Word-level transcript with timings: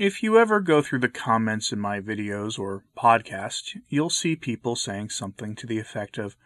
If 0.00 0.22
you 0.22 0.38
ever 0.38 0.60
go 0.60 0.80
through 0.80 1.00
the 1.00 1.10
comments 1.10 1.72
in 1.72 1.78
my 1.78 2.00
videos 2.00 2.58
or 2.58 2.84
podcast, 2.96 3.76
you'll 3.88 4.08
see 4.08 4.34
people 4.34 4.74
saying 4.74 5.10
something 5.10 5.54
to 5.56 5.66
the 5.66 5.78
effect 5.78 6.16
of, 6.16 6.36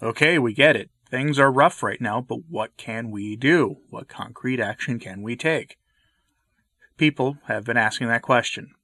Okay, 0.00 0.38
we 0.38 0.54
get 0.54 0.76
it. 0.76 0.90
Things 1.10 1.36
are 1.38 1.50
rough 1.50 1.82
right 1.82 2.00
now, 2.00 2.20
but 2.20 2.48
what 2.48 2.76
can 2.76 3.10
we 3.10 3.34
do? 3.34 3.78
What 3.90 4.06
concrete 4.06 4.60
action 4.60 5.00
can 5.00 5.22
we 5.22 5.34
take? 5.34 5.76
People 6.96 7.38
have 7.46 7.64
been 7.64 7.76
asking 7.76 8.06
that 8.08 8.22
question. 8.22 8.74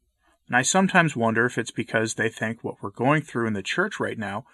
And 0.49 0.57
I 0.57 0.63
sometimes 0.63 1.15
wonder 1.15 1.47
if 1.47 1.57
it's 1.57 1.71
because 1.71 2.15
they 2.15 2.29
think 2.29 2.65
what 2.65 2.83
we're 2.83 2.91
going 2.91 3.23
through 3.23 3.47
in 3.47 3.53
the 3.53 3.63
church 3.63 4.01
right 4.01 4.19
now 4.19 4.45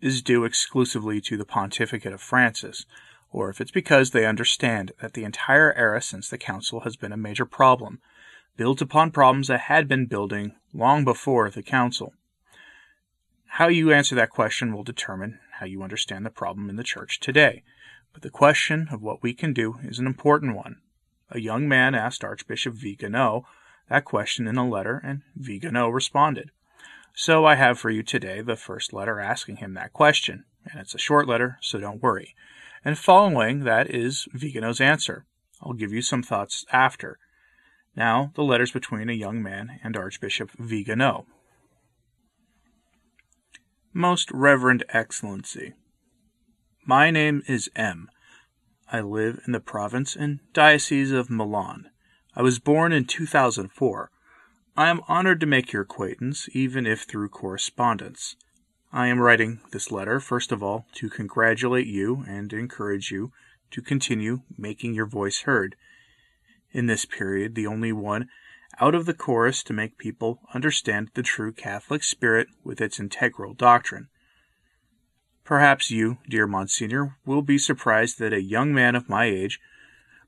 is 0.00 0.22
due 0.22 0.44
exclusively 0.44 1.20
to 1.20 1.36
the 1.36 1.44
pontificate 1.44 2.14
of 2.14 2.22
Francis, 2.22 2.86
or 3.32 3.50
if 3.50 3.60
it's 3.60 3.70
because 3.70 4.10
they 4.10 4.26
understand 4.26 4.92
that 5.00 5.14
the 5.14 5.24
entire 5.24 5.72
era 5.74 6.00
since 6.00 6.28
the 6.28 6.38
council 6.38 6.80
has 6.80 6.96
been 6.96 7.12
a 7.12 7.16
major 7.16 7.46
problem, 7.46 8.00
built 8.56 8.80
upon 8.80 9.10
problems 9.10 9.48
that 9.48 9.60
had 9.60 9.88
been 9.88 10.06
building 10.06 10.54
long 10.72 11.04
before 11.04 11.50
the 11.50 11.62
council. 11.62 12.12
How 13.46 13.68
you 13.68 13.92
answer 13.92 14.14
that 14.14 14.30
question 14.30 14.72
will 14.72 14.84
determine 14.84 15.38
how 15.58 15.66
you 15.66 15.82
understand 15.82 16.24
the 16.24 16.30
problem 16.30 16.70
in 16.70 16.76
the 16.76 16.82
church 16.82 17.20
today. 17.20 17.62
But 18.12 18.22
the 18.22 18.30
question 18.30 18.88
of 18.90 19.02
what 19.02 19.22
we 19.22 19.32
can 19.32 19.52
do 19.52 19.76
is 19.82 19.98
an 19.98 20.06
important 20.06 20.54
one. 20.54 20.76
A 21.30 21.40
young 21.40 21.66
man 21.66 21.94
asked 21.94 22.24
Archbishop 22.24 22.74
Vigano 22.74 23.46
that 23.88 24.04
question 24.04 24.46
in 24.46 24.56
a 24.56 24.68
letter, 24.68 25.00
and 25.04 25.22
Vigano 25.34 25.88
responded. 25.88 26.50
So 27.14 27.44
I 27.44 27.56
have 27.56 27.78
for 27.78 27.90
you 27.90 28.02
today 28.02 28.40
the 28.40 28.56
first 28.56 28.92
letter 28.92 29.20
asking 29.20 29.56
him 29.56 29.74
that 29.74 29.92
question, 29.92 30.44
and 30.70 30.80
it's 30.80 30.94
a 30.94 30.98
short 30.98 31.28
letter, 31.28 31.58
so 31.60 31.78
don't 31.78 32.02
worry. 32.02 32.34
And 32.84 32.98
following 32.98 33.60
that 33.60 33.88
is 33.90 34.26
Vigano's 34.32 34.80
answer. 34.80 35.24
I'll 35.62 35.72
give 35.72 35.92
you 35.92 36.02
some 36.02 36.22
thoughts 36.22 36.64
after. 36.72 37.18
Now, 37.94 38.32
the 38.34 38.42
letters 38.42 38.72
between 38.72 39.08
a 39.08 39.14
young 39.14 39.42
man 39.42 39.78
and 39.84 39.96
Archbishop 39.96 40.50
Vigano. 40.58 41.26
Most 43.92 44.30
Reverend 44.32 44.84
Excellency, 44.88 45.74
My 46.86 47.10
name 47.10 47.42
is 47.46 47.70
M. 47.76 48.08
I 48.90 49.00
live 49.00 49.40
in 49.46 49.52
the 49.52 49.60
province 49.60 50.16
and 50.16 50.40
diocese 50.52 51.12
of 51.12 51.30
Milan. 51.30 51.90
I 52.34 52.42
was 52.42 52.58
born 52.58 52.92
in 52.92 53.04
2004. 53.04 54.10
I 54.76 54.88
am 54.88 55.02
honored 55.06 55.40
to 55.40 55.46
make 55.46 55.72
your 55.72 55.82
acquaintance, 55.82 56.48
even 56.52 56.86
if 56.86 57.02
through 57.02 57.28
correspondence. 57.28 58.36
I 58.92 59.06
am 59.06 59.20
writing 59.20 59.60
this 59.70 59.90
letter, 59.90 60.20
first 60.20 60.52
of 60.52 60.62
all, 60.62 60.86
to 60.96 61.08
congratulate 61.08 61.86
you 61.86 62.24
and 62.28 62.52
encourage 62.52 63.10
you 63.10 63.32
to 63.70 63.80
continue 63.80 64.42
making 64.58 64.94
your 64.94 65.06
voice 65.06 65.42
heard. 65.42 65.76
In 66.72 66.86
this 66.86 67.04
period, 67.04 67.54
the 67.54 67.66
only 67.66 67.92
one 67.92 68.28
out 68.80 68.94
of 68.94 69.06
the 69.06 69.14
chorus 69.14 69.62
to 69.64 69.72
make 69.72 69.96
people 69.96 70.40
understand 70.54 71.10
the 71.14 71.22
true 71.22 71.52
Catholic 71.52 72.02
spirit 72.02 72.48
with 72.64 72.80
its 72.80 73.00
integral 73.00 73.54
doctrine. 73.54 74.08
Perhaps 75.44 75.90
you, 75.90 76.18
dear 76.28 76.46
Monsignor, 76.46 77.16
will 77.24 77.42
be 77.42 77.58
surprised 77.58 78.18
that 78.18 78.32
a 78.32 78.42
young 78.42 78.74
man 78.74 78.94
of 78.94 79.08
my 79.08 79.24
age 79.24 79.58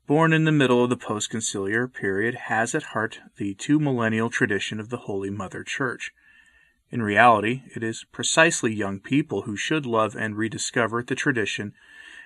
born 0.07 0.33
in 0.33 0.43
the 0.43 0.51
middle 0.51 0.83
of 0.83 0.89
the 0.89 0.97
post-conciliar 0.97 1.91
period, 1.91 2.35
has 2.35 2.75
at 2.75 2.83
heart 2.83 3.19
the 3.37 3.55
two 3.55 3.79
millennial 3.79 4.29
tradition 4.29 4.79
of 4.79 4.89
the 4.89 4.97
Holy 4.97 5.29
Mother 5.29 5.63
Church. 5.63 6.11
In 6.91 7.01
reality, 7.01 7.63
it 7.75 7.83
is 7.83 8.05
precisely 8.11 8.73
young 8.73 8.99
people 8.99 9.43
who 9.43 9.57
should 9.57 9.85
love 9.85 10.15
and 10.15 10.37
rediscover 10.37 11.03
the 11.03 11.15
tradition 11.15 11.73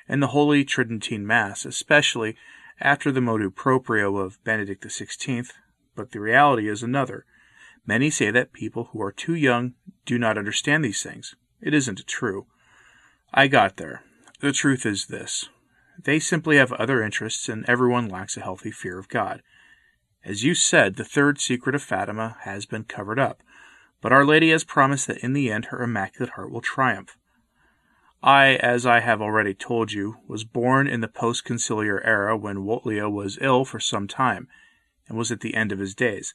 and 0.08 0.22
the 0.22 0.28
Holy 0.28 0.66
Tridentine 0.66 1.25
Mass, 1.25 1.66
especially 1.66 2.36
after 2.81 3.12
the 3.12 3.22
motu 3.22 3.50
proprio 3.50 4.18
of 4.18 4.44
Benedict 4.44 4.84
XVI, 4.84 5.52
but 5.96 6.12
the 6.12 6.20
reality 6.20 6.68
is 6.68 6.84
another. 6.84 7.25
Many 7.86 8.09
say 8.09 8.31
that 8.31 8.53
people 8.53 8.86
who 8.86 9.02
are 9.02 9.12
too 9.12 9.36
young 9.36 9.74
do 10.06 10.18
not 10.18 10.38
understand 10.38 10.84
these 10.84 11.02
things. 11.02 11.36
It 11.62 11.74
isn't 11.74 12.08
true. 12.08 12.47
I 13.34 13.47
got 13.47 13.78
there. 13.78 14.03
The 14.40 14.52
truth 14.52 14.86
is 14.86 15.08
this 15.08 15.50
they 16.03 16.20
simply 16.20 16.58
have 16.58 16.72
other 16.74 17.03
interests, 17.03 17.50
and 17.50 17.66
everyone 17.68 18.08
lacks 18.08 18.38
a 18.38 18.41
healthy 18.41 18.72
fear 18.72 18.97
of 18.97 19.09
God. 19.09 19.41
As 20.24 20.44
you 20.44 20.56
said, 20.56 20.96
the 20.96 21.03
third 21.03 21.40
secret 21.40 21.76
of 21.76 21.84
Fatima 21.84 22.38
has 22.41 22.66
been 22.66 22.86
covered 22.86 23.20
up, 23.20 23.44
but 24.01 24.11
Our 24.11 24.25
Lady 24.25 24.51
has 24.51 24.63
promised 24.63 25.07
that 25.07 25.23
in 25.23 25.33
the 25.33 25.51
end 25.51 25.65
her 25.65 25.83
Immaculate 25.83 26.33
Heart 26.33 26.51
will 26.51 26.61
triumph. 26.61 27.17
I, 28.21 28.55
as 28.55 28.85
I 28.85 28.99
have 28.99 29.21
already 29.21 29.53
told 29.53 29.91
you, 29.91 30.17
was 30.27 30.43
born 30.43 30.87
in 30.87 31.01
the 31.01 31.07
post 31.07 31.45
conciliar 31.45 32.01
era 32.03 32.35
when 32.35 32.65
Wojtyla 32.65 33.09
was 33.09 33.37
ill 33.39 33.63
for 33.63 33.79
some 33.79 34.07
time, 34.07 34.47
and 35.07 35.17
was 35.17 35.31
at 35.31 35.39
the 35.39 35.55
end 35.55 35.71
of 35.71 35.79
his 35.79 35.95
days. 35.95 36.33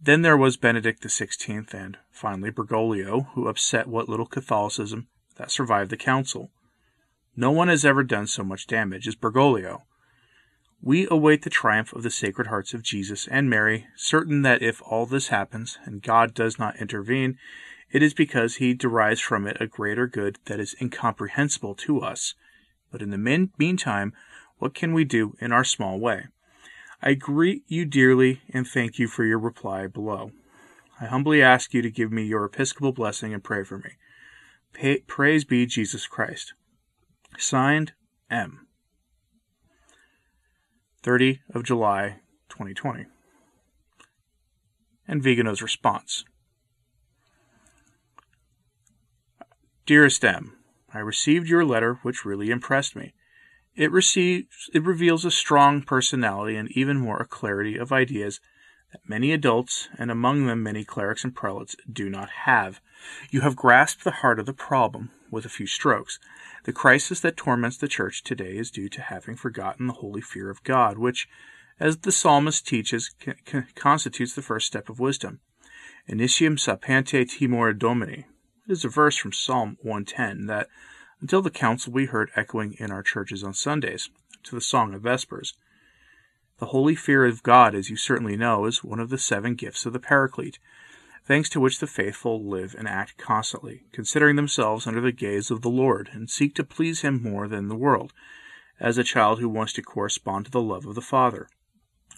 Then 0.00 0.22
there 0.22 0.36
was 0.36 0.56
Benedict 0.56 1.02
XVI, 1.02 1.72
and 1.72 1.96
finally 2.10 2.50
Bergoglio, 2.50 3.28
who 3.34 3.48
upset 3.48 3.86
what 3.86 4.08
little 4.08 4.26
Catholicism 4.26 5.08
that 5.36 5.50
survived 5.50 5.90
the 5.90 5.96
Council. 5.96 6.50
No 7.34 7.50
one 7.50 7.68
has 7.68 7.84
ever 7.84 8.02
done 8.02 8.26
so 8.26 8.44
much 8.44 8.66
damage 8.66 9.08
as 9.08 9.16
Bergoglio. 9.16 9.82
We 10.80 11.08
await 11.10 11.42
the 11.42 11.50
triumph 11.50 11.92
of 11.92 12.02
the 12.02 12.10
Sacred 12.10 12.46
Hearts 12.46 12.72
of 12.72 12.82
Jesus 12.82 13.26
and 13.28 13.50
Mary, 13.50 13.88
certain 13.96 14.42
that 14.42 14.62
if 14.62 14.80
all 14.82 15.06
this 15.06 15.28
happens, 15.28 15.78
and 15.84 16.02
God 16.02 16.34
does 16.34 16.58
not 16.58 16.76
intervene, 16.76 17.36
it 17.90 18.02
is 18.02 18.14
because 18.14 18.56
he 18.56 18.74
derives 18.74 19.20
from 19.20 19.46
it 19.46 19.56
a 19.60 19.66
greater 19.66 20.06
good 20.06 20.38
that 20.44 20.60
is 20.60 20.76
incomprehensible 20.80 21.74
to 21.74 22.00
us. 22.00 22.34
But 22.92 23.02
in 23.02 23.10
the 23.10 23.48
meantime, 23.58 24.12
what 24.58 24.74
can 24.74 24.92
we 24.92 25.04
do 25.04 25.34
in 25.40 25.52
our 25.52 25.64
small 25.64 25.98
way? 25.98 26.26
I 27.02 27.14
greet 27.14 27.62
you 27.66 27.84
dearly 27.84 28.42
and 28.52 28.66
thank 28.66 28.98
you 28.98 29.08
for 29.08 29.24
your 29.24 29.38
reply 29.38 29.86
below. 29.86 30.32
I 31.00 31.06
humbly 31.06 31.42
ask 31.42 31.72
you 31.74 31.82
to 31.82 31.90
give 31.90 32.10
me 32.10 32.24
your 32.24 32.44
episcopal 32.44 32.92
blessing 32.92 33.32
and 33.32 33.42
pray 33.42 33.62
for 33.62 33.78
me. 33.78 33.90
Pa- 34.74 35.02
praise 35.06 35.44
be 35.44 35.64
Jesus 35.66 36.06
Christ. 36.06 36.54
Signed, 37.36 37.92
M. 38.30 38.67
30 41.08 41.40
of 41.54 41.64
July, 41.64 42.16
2020. 42.50 43.06
And 45.06 45.22
Vigano's 45.22 45.62
response. 45.62 46.26
Dearest 49.86 50.22
M, 50.22 50.58
I 50.92 50.98
received 50.98 51.48
your 51.48 51.64
letter, 51.64 51.94
which 52.02 52.26
really 52.26 52.50
impressed 52.50 52.94
me. 52.94 53.14
It 53.74 53.90
receives, 53.90 54.68
it 54.74 54.84
reveals 54.84 55.24
a 55.24 55.30
strong 55.30 55.80
personality 55.80 56.56
and 56.56 56.70
even 56.72 56.98
more 56.98 57.22
a 57.22 57.26
clarity 57.26 57.78
of 57.78 57.90
ideas 57.90 58.38
that 58.92 59.00
many 59.08 59.32
adults, 59.32 59.88
and 59.96 60.10
among 60.10 60.44
them 60.44 60.62
many 60.62 60.84
clerics 60.84 61.24
and 61.24 61.34
prelates, 61.34 61.74
do 61.90 62.10
not 62.10 62.28
have. 62.44 62.82
You 63.30 63.40
have 63.40 63.56
grasped 63.56 64.04
the 64.04 64.10
heart 64.20 64.38
of 64.38 64.44
the 64.44 64.52
problem 64.52 65.08
with 65.30 65.44
a 65.44 65.50
few 65.50 65.66
strokes. 65.66 66.18
The 66.64 66.72
crisis 66.72 67.20
that 67.20 67.36
torments 67.36 67.76
the 67.76 67.88
church 67.88 68.22
today 68.22 68.56
is 68.56 68.70
due 68.70 68.88
to 68.88 69.02
having 69.02 69.36
forgotten 69.36 69.86
the 69.86 69.94
holy 69.94 70.20
fear 70.20 70.50
of 70.50 70.64
God, 70.64 70.98
which, 70.98 71.28
as 71.80 71.98
the 71.98 72.12
psalmist 72.12 72.66
teaches, 72.66 73.14
constitutes 73.74 74.34
the 74.34 74.42
first 74.42 74.66
step 74.66 74.88
of 74.88 75.00
wisdom. 75.00 75.40
Initium 76.08 76.58
sapientiae 76.58 77.28
timor 77.38 77.72
domini. 77.72 78.26
It 78.66 78.72
is 78.72 78.84
a 78.84 78.88
verse 78.88 79.16
from 79.16 79.32
Psalm 79.32 79.76
110 79.82 80.46
that, 80.46 80.68
until 81.20 81.42
the 81.42 81.50
council, 81.50 81.92
we 81.92 82.06
heard 82.06 82.30
echoing 82.36 82.74
in 82.78 82.90
our 82.90 83.02
churches 83.02 83.42
on 83.42 83.54
Sundays, 83.54 84.10
to 84.44 84.54
the 84.54 84.60
song 84.60 84.94
of 84.94 85.02
Vespers. 85.02 85.54
The 86.58 86.66
holy 86.66 86.94
fear 86.94 87.24
of 87.24 87.42
God, 87.42 87.74
as 87.74 87.90
you 87.90 87.96
certainly 87.96 88.36
know, 88.36 88.64
is 88.64 88.82
one 88.82 89.00
of 89.00 89.10
the 89.10 89.18
seven 89.18 89.54
gifts 89.54 89.86
of 89.86 89.92
the 89.92 90.00
Paraclete, 90.00 90.58
thanks 91.28 91.50
to 91.50 91.60
which 91.60 91.78
the 91.78 91.86
faithful 91.86 92.42
live 92.42 92.74
and 92.78 92.88
act 92.88 93.18
constantly, 93.18 93.84
considering 93.92 94.34
themselves 94.34 94.86
under 94.86 95.00
the 95.02 95.12
gaze 95.12 95.50
of 95.50 95.60
the 95.60 95.68
Lord, 95.68 96.08
and 96.14 96.30
seek 96.30 96.54
to 96.54 96.64
please 96.64 97.02
Him 97.02 97.22
more 97.22 97.46
than 97.46 97.68
the 97.68 97.76
world, 97.76 98.14
as 98.80 98.96
a 98.96 99.04
child 99.04 99.38
who 99.38 99.48
wants 99.48 99.74
to 99.74 99.82
correspond 99.82 100.46
to 100.46 100.50
the 100.50 100.62
love 100.62 100.86
of 100.86 100.94
the 100.94 101.02
Father, 101.02 101.46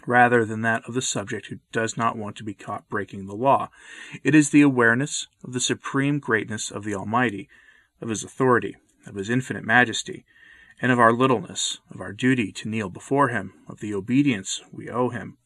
rather 0.07 0.45
than 0.45 0.62
that 0.62 0.85
of 0.87 0.95
the 0.95 1.03
subject 1.03 1.49
who 1.49 1.59
does 1.73 1.97
not 1.97 2.17
want 2.17 2.37
to 2.37 2.45
be 2.45 2.55
caught 2.55 2.89
breaking 2.89 3.27
the 3.27 3.35
law. 3.35 3.69
It 4.23 4.37
is 4.37 4.51
the 4.51 4.62
awareness 4.62 5.27
of 5.43 5.55
the 5.55 5.61
supreme 5.61 6.21
greatness 6.21 6.71
of 6.71 6.85
the 6.85 6.95
Almighty, 6.95 7.49
of 8.01 8.11
His 8.11 8.23
authority, 8.23 8.77
of 9.07 9.17
His 9.17 9.29
infinite 9.29 9.65
majesty, 9.65 10.25
and 10.81 10.93
of 10.93 11.01
our 11.01 11.12
littleness, 11.12 11.79
of 11.91 12.01
our 12.01 12.12
duty 12.12 12.53
to 12.53 12.69
kneel 12.69 12.89
before 12.89 13.29
him, 13.29 13.55
of 13.69 13.81
the 13.81 13.93
obedience 13.93 14.62
we 14.73 14.89
owe 14.89 15.11
him. 15.11 15.37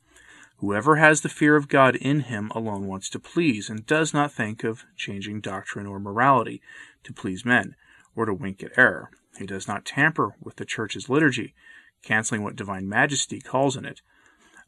Whoever 0.59 0.97
has 0.97 1.21
the 1.21 1.29
fear 1.29 1.57
of 1.57 1.69
God 1.69 1.97
in 1.97 2.21
him 2.21 2.51
alone 2.55 2.87
wants 2.87 3.11
to 3.11 3.19
please, 3.19 3.69
and 3.69 3.85
does 3.85 4.15
not 4.15 4.33
think 4.33 4.65
of 4.65 4.85
changing 4.97 5.41
doctrine 5.41 5.87
or 5.87 5.99
morality 5.99 6.63
to 7.03 7.13
please 7.13 7.45
men, 7.45 7.75
or 8.15 8.25
to 8.25 8.33
wink 8.33 8.63
at 8.63 8.79
error. 8.79 9.11
He 9.39 9.47
does 9.47 9.67
not 9.67 9.85
tamper 9.85 10.37
with 10.41 10.57
the 10.57 10.65
church's 10.65 11.09
liturgy, 11.09 11.55
canceling 12.03 12.43
what 12.43 12.57
divine 12.57 12.89
majesty 12.89 13.41
calls 13.41 13.77
in 13.77 13.85
it 13.85 14.01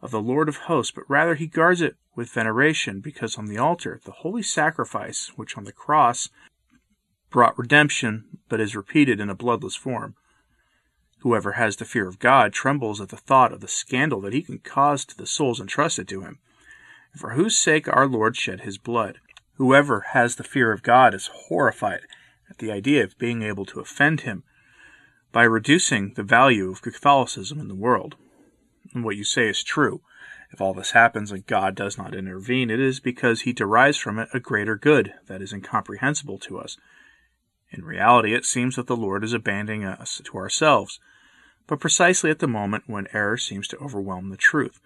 of 0.02 0.10
the 0.10 0.20
Lord 0.20 0.48
of 0.48 0.56
hosts, 0.56 0.92
but 0.92 1.08
rather 1.08 1.34
he 1.34 1.46
guards 1.46 1.80
it 1.80 1.96
with 2.14 2.30
veneration, 2.30 3.00
because 3.00 3.38
on 3.38 3.46
the 3.46 3.58
altar 3.58 4.00
the 4.04 4.10
holy 4.10 4.42
sacrifice, 4.42 5.32
which 5.36 5.56
on 5.56 5.64
the 5.64 5.72
cross 5.72 6.28
brought 7.30 7.58
redemption, 7.58 8.24
but 8.48 8.60
is 8.60 8.76
repeated 8.76 9.20
in 9.20 9.30
a 9.30 9.34
bloodless 9.34 9.76
form, 9.76 10.14
Whoever 11.26 11.54
has 11.54 11.74
the 11.74 11.84
fear 11.84 12.06
of 12.06 12.20
God 12.20 12.52
trembles 12.52 13.00
at 13.00 13.08
the 13.08 13.16
thought 13.16 13.52
of 13.52 13.60
the 13.60 13.66
scandal 13.66 14.20
that 14.20 14.32
he 14.32 14.42
can 14.42 14.60
cause 14.60 15.04
to 15.06 15.16
the 15.16 15.26
souls 15.26 15.60
entrusted 15.60 16.06
to 16.06 16.20
him, 16.20 16.38
for 17.16 17.30
whose 17.30 17.58
sake 17.58 17.88
our 17.88 18.06
Lord 18.06 18.36
shed 18.36 18.60
his 18.60 18.78
blood. 18.78 19.18
Whoever 19.54 20.02
has 20.12 20.36
the 20.36 20.44
fear 20.44 20.70
of 20.70 20.84
God 20.84 21.14
is 21.14 21.28
horrified 21.48 22.02
at 22.48 22.58
the 22.58 22.70
idea 22.70 23.02
of 23.02 23.18
being 23.18 23.42
able 23.42 23.66
to 23.66 23.80
offend 23.80 24.20
him 24.20 24.44
by 25.32 25.42
reducing 25.42 26.14
the 26.14 26.22
value 26.22 26.70
of 26.70 26.80
Catholicism 26.80 27.58
in 27.58 27.66
the 27.66 27.74
world. 27.74 28.14
And 28.94 29.02
what 29.02 29.16
you 29.16 29.24
say 29.24 29.48
is 29.48 29.64
true. 29.64 30.02
If 30.52 30.60
all 30.60 30.74
this 30.74 30.92
happens 30.92 31.32
and 31.32 31.44
God 31.44 31.74
does 31.74 31.98
not 31.98 32.14
intervene, 32.14 32.70
it 32.70 32.78
is 32.78 33.00
because 33.00 33.40
he 33.40 33.52
derives 33.52 33.96
from 33.96 34.20
it 34.20 34.28
a 34.32 34.38
greater 34.38 34.76
good 34.76 35.12
that 35.26 35.42
is 35.42 35.52
incomprehensible 35.52 36.38
to 36.38 36.60
us. 36.60 36.76
In 37.72 37.84
reality, 37.84 38.32
it 38.32 38.44
seems 38.44 38.76
that 38.76 38.86
the 38.86 38.96
Lord 38.96 39.24
is 39.24 39.32
abandoning 39.32 39.84
us 39.84 40.22
to 40.24 40.36
ourselves 40.36 41.00
but 41.66 41.80
precisely 41.80 42.30
at 42.30 42.38
the 42.38 42.46
moment 42.46 42.84
when 42.86 43.08
error 43.12 43.36
seems 43.36 43.66
to 43.68 43.78
overwhelm 43.78 44.30
the 44.30 44.36
truth, 44.36 44.80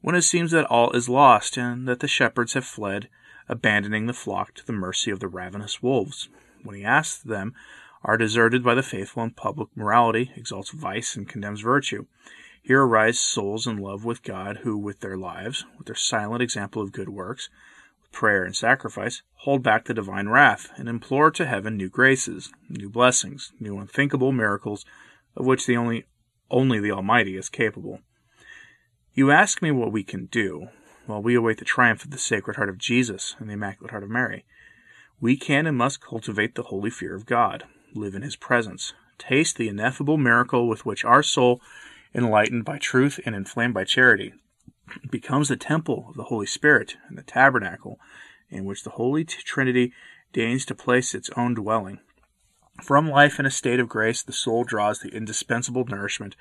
when 0.00 0.14
it 0.14 0.22
seems 0.22 0.50
that 0.52 0.66
all 0.66 0.92
is 0.92 1.08
lost 1.08 1.56
and 1.56 1.88
that 1.88 2.00
the 2.00 2.08
shepherds 2.08 2.54
have 2.54 2.64
fled, 2.64 3.08
abandoning 3.48 4.06
the 4.06 4.12
flock 4.12 4.54
to 4.54 4.66
the 4.66 4.72
mercy 4.72 5.10
of 5.10 5.20
the 5.20 5.28
ravenous 5.28 5.82
wolves, 5.82 6.28
when 6.62 6.76
he 6.76 6.84
asks 6.84 7.22
them 7.22 7.54
are 8.04 8.16
deserted 8.16 8.62
by 8.62 8.74
the 8.74 8.82
faithful 8.82 9.22
and 9.22 9.36
public 9.36 9.68
morality, 9.74 10.32
exalts 10.36 10.70
vice 10.70 11.16
and 11.16 11.28
condemns 11.28 11.60
virtue. 11.60 12.06
Here 12.62 12.82
arise 12.82 13.18
souls 13.18 13.66
in 13.66 13.78
love 13.78 14.04
with 14.04 14.22
God 14.22 14.58
who, 14.58 14.76
with 14.76 15.00
their 15.00 15.16
lives, 15.16 15.64
with 15.76 15.86
their 15.86 15.96
silent 15.96 16.42
example 16.42 16.82
of 16.82 16.92
good 16.92 17.08
works, 17.08 17.48
with 18.00 18.12
prayer 18.12 18.44
and 18.44 18.54
sacrifice, 18.54 19.22
hold 19.36 19.62
back 19.62 19.84
the 19.84 19.94
divine 19.94 20.28
wrath 20.28 20.70
and 20.76 20.88
implore 20.88 21.30
to 21.32 21.46
heaven 21.46 21.76
new 21.76 21.88
graces, 21.88 22.52
new 22.68 22.88
blessings, 22.88 23.52
new 23.58 23.78
unthinkable 23.78 24.32
miracles, 24.32 24.84
of 25.38 25.46
which 25.46 25.64
the 25.64 25.76
only 25.76 26.04
only 26.50 26.80
the 26.80 26.90
Almighty 26.90 27.36
is 27.36 27.48
capable. 27.48 28.00
You 29.14 29.30
ask 29.30 29.62
me 29.62 29.70
what 29.70 29.92
we 29.92 30.02
can 30.02 30.26
do 30.26 30.68
while 31.06 31.22
we 31.22 31.34
await 31.34 31.58
the 31.58 31.64
triumph 31.64 32.04
of 32.04 32.10
the 32.10 32.18
Sacred 32.18 32.56
Heart 32.56 32.68
of 32.68 32.78
Jesus 32.78 33.36
and 33.38 33.48
the 33.48 33.54
Immaculate 33.54 33.90
Heart 33.90 34.04
of 34.04 34.10
Mary. 34.10 34.44
We 35.20 35.36
can 35.36 35.66
and 35.66 35.76
must 35.76 36.00
cultivate 36.00 36.54
the 36.54 36.64
holy 36.64 36.90
fear 36.90 37.14
of 37.14 37.26
God, 37.26 37.64
live 37.94 38.14
in 38.14 38.22
His 38.22 38.36
presence, 38.36 38.94
taste 39.18 39.56
the 39.56 39.68
ineffable 39.68 40.16
miracle 40.16 40.68
with 40.68 40.86
which 40.86 41.04
our 41.04 41.22
soul, 41.22 41.60
enlightened 42.14 42.64
by 42.64 42.78
truth 42.78 43.20
and 43.26 43.34
inflamed 43.34 43.74
by 43.74 43.84
charity, 43.84 44.32
becomes 45.10 45.48
the 45.48 45.56
temple 45.56 46.06
of 46.08 46.16
the 46.16 46.24
Holy 46.24 46.46
Spirit 46.46 46.96
and 47.08 47.18
the 47.18 47.22
tabernacle 47.22 47.98
in 48.50 48.64
which 48.64 48.84
the 48.84 48.90
Holy 48.90 49.24
Trinity 49.24 49.92
deigns 50.32 50.64
to 50.66 50.74
place 50.74 51.14
its 51.14 51.30
own 51.36 51.54
dwelling. 51.54 52.00
From 52.82 53.08
life 53.08 53.40
in 53.40 53.46
a 53.46 53.50
state 53.50 53.80
of 53.80 53.88
grace, 53.88 54.22
the 54.22 54.32
soul 54.32 54.64
draws 54.64 55.00
the 55.00 55.14
indispensable 55.14 55.84
nourishment 55.84 56.36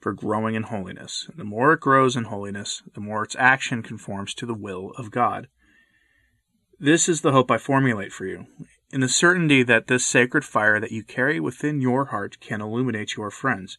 for 0.00 0.12
growing 0.12 0.54
in 0.54 0.62
holiness. 0.64 1.28
The 1.36 1.44
more 1.44 1.72
it 1.72 1.80
grows 1.80 2.16
in 2.16 2.24
holiness, 2.24 2.82
the 2.94 3.00
more 3.00 3.24
its 3.24 3.36
action 3.38 3.82
conforms 3.82 4.32
to 4.34 4.46
the 4.46 4.54
will 4.54 4.92
of 4.96 5.10
God. 5.10 5.48
This 6.78 7.08
is 7.08 7.20
the 7.20 7.32
hope 7.32 7.50
I 7.50 7.58
formulate 7.58 8.12
for 8.12 8.24
you, 8.24 8.46
in 8.90 9.00
the 9.00 9.08
certainty 9.08 9.62
that 9.64 9.88
this 9.88 10.06
sacred 10.06 10.44
fire 10.44 10.80
that 10.80 10.92
you 10.92 11.02
carry 11.02 11.38
within 11.38 11.80
your 11.80 12.06
heart 12.06 12.40
can 12.40 12.62
illuminate 12.62 13.16
your 13.16 13.30
friends, 13.30 13.76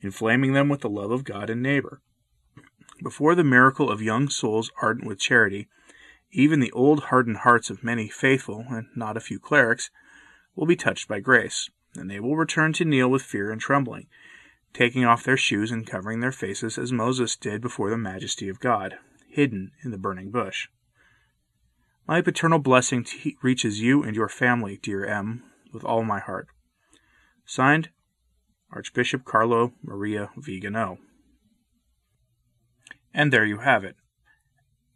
inflaming 0.00 0.54
them 0.54 0.68
with 0.68 0.80
the 0.80 0.90
love 0.90 1.12
of 1.12 1.24
God 1.24 1.50
and 1.50 1.62
neighbor. 1.62 2.00
Before 3.02 3.36
the 3.36 3.44
miracle 3.44 3.90
of 3.90 4.02
young 4.02 4.28
souls 4.28 4.72
ardent 4.82 5.06
with 5.06 5.20
charity, 5.20 5.68
even 6.32 6.58
the 6.58 6.72
old 6.72 7.04
hardened 7.04 7.38
hearts 7.38 7.70
of 7.70 7.84
many 7.84 8.08
faithful, 8.08 8.64
and 8.68 8.88
not 8.96 9.16
a 9.16 9.20
few 9.20 9.38
clerics, 9.38 9.90
will 10.58 10.66
be 10.66 10.76
touched 10.76 11.06
by 11.06 11.20
grace, 11.20 11.70
and 11.94 12.10
they 12.10 12.18
will 12.18 12.36
return 12.36 12.72
to 12.72 12.84
kneel 12.84 13.08
with 13.08 13.22
fear 13.22 13.52
and 13.52 13.60
trembling, 13.60 14.08
taking 14.74 15.04
off 15.04 15.22
their 15.22 15.36
shoes 15.36 15.70
and 15.70 15.86
covering 15.86 16.18
their 16.18 16.32
faces 16.32 16.76
as 16.76 16.90
Moses 16.90 17.36
did 17.36 17.62
before 17.62 17.90
the 17.90 17.96
majesty 17.96 18.48
of 18.48 18.58
God, 18.58 18.96
hidden 19.30 19.70
in 19.84 19.92
the 19.92 19.98
burning 19.98 20.32
bush. 20.32 20.66
My 22.08 22.20
paternal 22.20 22.58
blessing 22.58 23.04
t- 23.04 23.36
reaches 23.40 23.80
you 23.80 24.02
and 24.02 24.16
your 24.16 24.28
family, 24.28 24.80
dear 24.82 25.06
M, 25.06 25.44
with 25.72 25.84
all 25.84 26.02
my 26.02 26.18
heart. 26.18 26.48
Signed, 27.46 27.90
Archbishop 28.72 29.24
Carlo 29.24 29.74
Maria 29.80 30.30
Vigano. 30.36 30.98
And 33.14 33.32
there 33.32 33.44
you 33.44 33.58
have 33.58 33.84
it. 33.84 33.94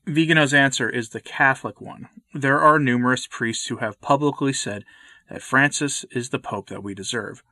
Vigano's 0.06 0.53
answer 0.53 0.91
is 0.91 1.11
the 1.11 1.20
Catholic 1.20 1.81
one. 1.81 2.08
There 2.35 2.58
are 2.58 2.81
numerous 2.81 3.29
priests 3.29 3.69
who 3.69 3.76
have 3.76 4.00
publicly 4.00 4.53
said 4.53 4.85
that 5.29 5.43
Francis 5.43 6.05
is 6.11 6.31
the 6.31 6.39
Pope 6.39 6.69
that 6.69 6.83
we 6.83 6.95
deserve. 6.95 7.43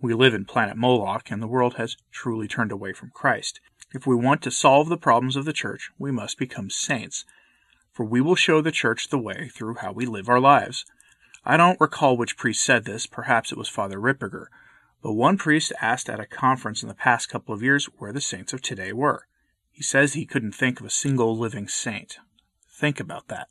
We 0.00 0.14
live 0.14 0.34
in 0.34 0.44
planet 0.44 0.76
Moloch, 0.76 1.30
and 1.30 1.42
the 1.42 1.46
world 1.46 1.74
has 1.74 1.96
truly 2.10 2.48
turned 2.48 2.72
away 2.72 2.92
from 2.92 3.10
Christ. 3.14 3.60
If 3.94 4.06
we 4.06 4.16
want 4.16 4.42
to 4.42 4.50
solve 4.50 4.88
the 4.88 4.96
problems 4.96 5.36
of 5.36 5.44
the 5.44 5.52
Church, 5.52 5.90
we 5.98 6.10
must 6.10 6.38
become 6.38 6.70
saints, 6.70 7.24
for 7.92 8.04
we 8.04 8.20
will 8.20 8.34
show 8.34 8.60
the 8.60 8.72
Church 8.72 9.08
the 9.08 9.18
way 9.18 9.48
through 9.48 9.76
how 9.76 9.92
we 9.92 10.06
live 10.06 10.28
our 10.28 10.40
lives. 10.40 10.84
I 11.44 11.56
don't 11.56 11.80
recall 11.80 12.16
which 12.16 12.36
priest 12.36 12.62
said 12.62 12.84
this, 12.84 13.06
perhaps 13.06 13.52
it 13.52 13.58
was 13.58 13.68
Father 13.68 13.98
Ripperger, 13.98 14.46
but 15.02 15.12
one 15.12 15.36
priest 15.36 15.72
asked 15.80 16.08
at 16.08 16.20
a 16.20 16.26
conference 16.26 16.82
in 16.82 16.88
the 16.88 16.94
past 16.94 17.28
couple 17.28 17.54
of 17.54 17.62
years 17.62 17.86
where 17.98 18.12
the 18.12 18.20
saints 18.20 18.52
of 18.52 18.62
today 18.62 18.92
were. 18.92 19.26
He 19.70 19.82
says 19.82 20.12
he 20.12 20.26
couldn't 20.26 20.54
think 20.54 20.80
of 20.80 20.86
a 20.86 20.90
single 20.90 21.36
living 21.36 21.68
saint. 21.68 22.18
Think 22.70 23.00
about 23.00 23.28
that. 23.28 23.48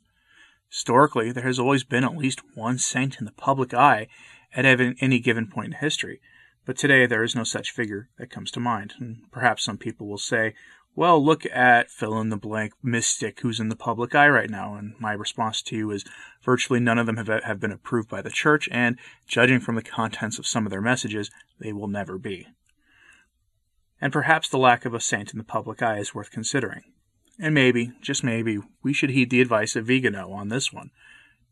Historically, 0.72 1.30
there 1.30 1.44
has 1.44 1.58
always 1.58 1.84
been 1.84 2.02
at 2.02 2.16
least 2.16 2.40
one 2.54 2.78
saint 2.78 3.18
in 3.18 3.26
the 3.26 3.32
public 3.32 3.74
eye 3.74 4.08
at 4.54 4.64
any 4.64 5.18
given 5.18 5.46
point 5.46 5.66
in 5.66 5.72
history, 5.72 6.18
but 6.64 6.78
today 6.78 7.04
there 7.04 7.22
is 7.22 7.36
no 7.36 7.44
such 7.44 7.70
figure 7.70 8.08
that 8.16 8.30
comes 8.30 8.50
to 8.50 8.58
mind. 8.58 8.94
And 8.98 9.18
perhaps 9.30 9.62
some 9.62 9.76
people 9.76 10.08
will 10.08 10.16
say, 10.16 10.54
well, 10.94 11.22
look 11.22 11.44
at 11.44 11.90
fill 11.90 12.18
in 12.22 12.30
the 12.30 12.38
blank 12.38 12.72
mystic 12.82 13.40
who's 13.40 13.60
in 13.60 13.68
the 13.68 13.76
public 13.76 14.14
eye 14.14 14.30
right 14.30 14.48
now. 14.48 14.74
And 14.74 14.94
my 14.98 15.12
response 15.12 15.60
to 15.64 15.76
you 15.76 15.90
is 15.90 16.06
virtually 16.42 16.80
none 16.80 16.98
of 16.98 17.04
them 17.04 17.18
have, 17.18 17.28
have 17.28 17.60
been 17.60 17.70
approved 17.70 18.08
by 18.08 18.22
the 18.22 18.30
church, 18.30 18.66
and 18.72 18.98
judging 19.26 19.60
from 19.60 19.74
the 19.74 19.82
contents 19.82 20.38
of 20.38 20.46
some 20.46 20.64
of 20.64 20.70
their 20.70 20.80
messages, 20.80 21.30
they 21.60 21.74
will 21.74 21.86
never 21.86 22.16
be. 22.16 22.46
And 24.00 24.10
perhaps 24.10 24.48
the 24.48 24.56
lack 24.56 24.86
of 24.86 24.94
a 24.94 25.00
saint 25.00 25.32
in 25.32 25.38
the 25.38 25.44
public 25.44 25.82
eye 25.82 25.98
is 25.98 26.14
worth 26.14 26.30
considering. 26.30 26.91
And 27.38 27.54
maybe, 27.54 27.92
just 28.00 28.22
maybe, 28.22 28.58
we 28.82 28.92
should 28.92 29.10
heed 29.10 29.30
the 29.30 29.40
advice 29.40 29.74
of 29.74 29.86
Vigano 29.86 30.30
on 30.32 30.48
this 30.48 30.72
one, 30.72 30.90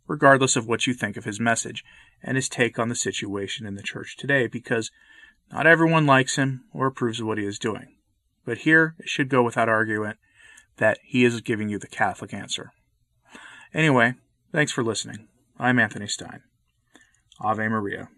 regardless 0.06 0.56
of 0.56 0.66
what 0.68 0.86
you 0.86 0.94
think 0.94 1.16
of 1.16 1.24
his 1.24 1.40
message 1.40 1.84
and 2.22 2.36
his 2.36 2.48
take 2.48 2.78
on 2.78 2.88
the 2.88 2.94
situation 2.94 3.66
in 3.66 3.74
the 3.74 3.82
church 3.82 4.16
today, 4.16 4.46
because 4.46 4.90
not 5.50 5.66
everyone 5.66 6.06
likes 6.06 6.36
him 6.36 6.64
or 6.72 6.86
approves 6.86 7.20
of 7.20 7.26
what 7.26 7.38
he 7.38 7.44
is 7.44 7.58
doing. 7.58 7.96
But 8.44 8.58
here 8.58 8.94
it 8.98 9.08
should 9.08 9.28
go 9.28 9.42
without 9.42 9.68
argument 9.68 10.18
that 10.76 10.98
he 11.02 11.24
is 11.24 11.40
giving 11.40 11.68
you 11.68 11.78
the 11.78 11.86
Catholic 11.86 12.32
answer. 12.32 12.72
Anyway, 13.72 14.14
thanks 14.52 14.72
for 14.72 14.84
listening. 14.84 15.28
I'm 15.58 15.78
Anthony 15.78 16.06
Stine. 16.06 16.42
Ave 17.40 17.68
Maria. 17.68 18.08